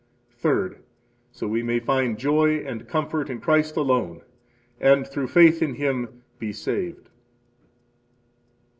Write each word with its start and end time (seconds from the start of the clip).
Third, 0.33 0.79
so 1.31 1.47
we 1.47 1.61
may 1.61 1.79
find 1.79 2.17
joy 2.17 2.55
and 2.65 2.87
comfort 2.87 3.29
in 3.29 3.39
Christ 3.39 3.77
alone, 3.77 4.23
and 4.79 5.05
through 5.05 5.27
faith 5.27 5.61
in 5.61 5.75
Him 5.75 6.23
be 6.39 6.51
saved. 6.51 7.07